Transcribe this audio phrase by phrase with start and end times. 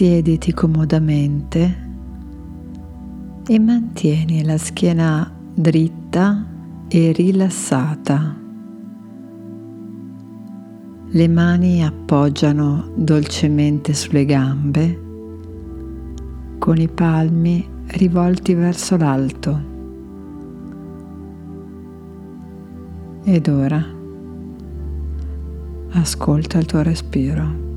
[0.00, 1.88] Siediti comodamente
[3.46, 6.42] e mantieni la schiena dritta
[6.88, 8.34] e rilassata.
[11.06, 15.00] Le mani appoggiano dolcemente sulle gambe
[16.58, 19.60] con i palmi rivolti verso l'alto.
[23.24, 23.84] Ed ora
[25.90, 27.69] ascolta il tuo respiro.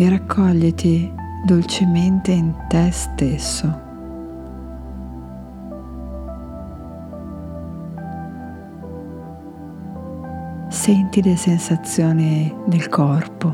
[0.00, 1.12] E raccogliti
[1.44, 3.80] dolcemente in te stesso.
[10.68, 13.52] Senti le sensazioni del corpo,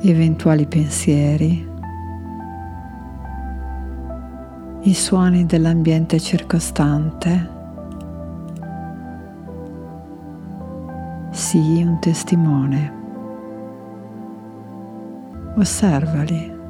[0.00, 1.68] eventuali pensieri,
[4.80, 7.50] i suoni dell'ambiente circostante.
[11.28, 13.00] Sii un testimone.
[15.56, 16.60] Osservali.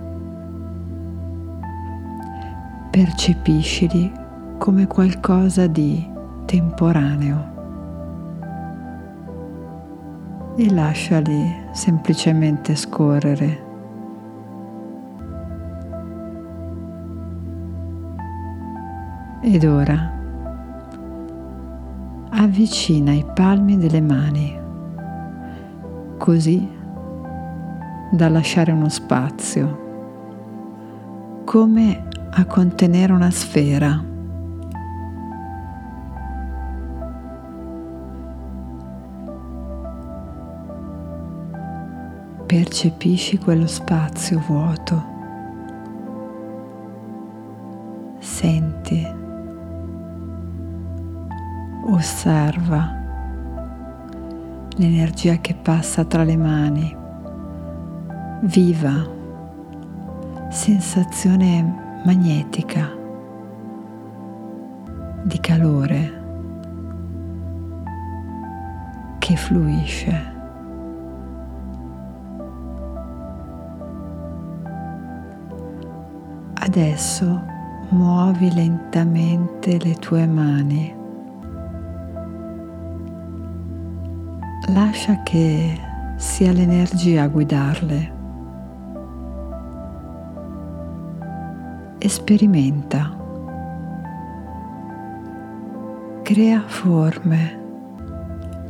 [2.90, 4.12] Percepiscili
[4.58, 6.08] come qualcosa di
[6.44, 7.52] temporaneo.
[10.56, 13.70] e lasciali semplicemente scorrere.
[19.40, 20.10] Ed ora
[22.30, 24.58] avvicina i palmi delle mani,
[26.18, 26.80] così
[28.12, 29.80] da lasciare uno spazio,
[31.44, 34.10] come a contenere una sfera.
[42.52, 45.02] percepisci quello spazio vuoto,
[48.18, 49.02] senti,
[51.86, 52.94] osserva
[54.76, 57.01] l'energia che passa tra le mani,
[58.44, 59.08] viva,
[60.50, 62.90] sensazione magnetica
[65.22, 66.20] di calore
[69.20, 70.30] che fluisce.
[76.54, 77.42] Adesso
[77.90, 80.92] muovi lentamente le tue mani.
[84.68, 85.78] Lascia che
[86.16, 88.21] sia l'energia a guidarle.
[92.08, 93.16] Sperimenta.
[96.22, 97.60] Crea forme.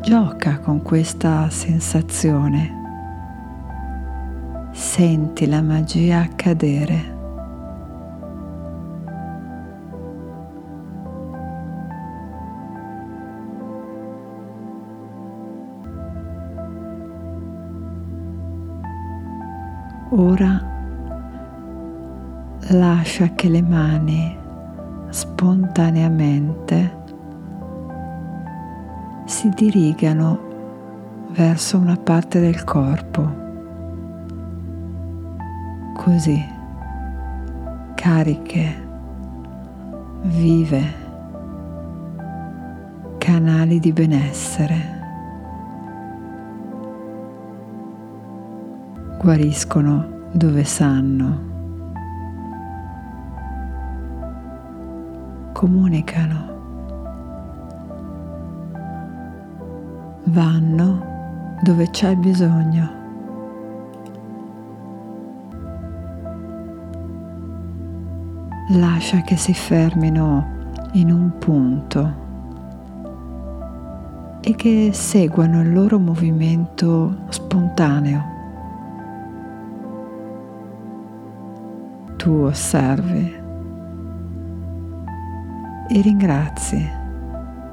[0.03, 2.81] Gioca con questa sensazione.
[4.73, 7.11] Senti la magia accadere.
[20.11, 20.72] Ora
[22.69, 24.37] lascia che le mani
[25.11, 27.01] spontaneamente
[29.25, 30.51] si dirigano
[31.31, 33.29] verso una parte del corpo,
[35.95, 36.45] così
[37.95, 38.89] cariche,
[40.23, 40.83] vive,
[43.19, 45.01] canali di benessere.
[49.23, 51.52] guariscono dove sanno,
[55.53, 56.51] comunicano,
[60.25, 61.11] vanno
[61.63, 63.01] dove c'è bisogno.
[68.71, 70.47] Lascia che si fermino
[70.93, 72.21] in un punto
[74.41, 78.33] e che seguano il loro movimento spontaneo.
[82.23, 83.42] tu osservi
[85.95, 86.89] e ringrazi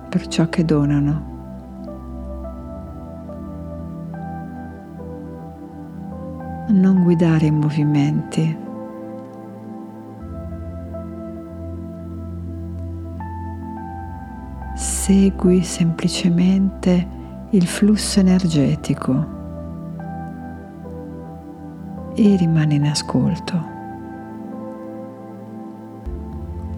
[0.09, 1.27] per ciò che donano.
[6.67, 8.57] Non guidare i movimenti.
[14.75, 17.07] Segui semplicemente
[17.51, 19.37] il flusso energetico
[22.15, 23.77] e rimani in ascolto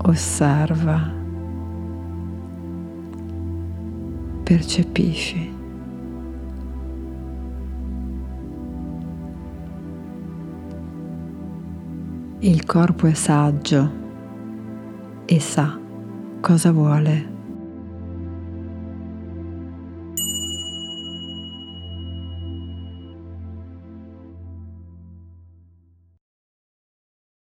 [0.03, 1.20] osserva,
[4.51, 5.53] percepisci.
[12.39, 13.92] Il corpo è saggio
[15.24, 15.80] e sa
[16.42, 17.30] cosa vuole.